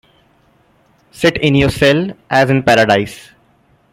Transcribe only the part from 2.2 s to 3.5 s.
as in paradise.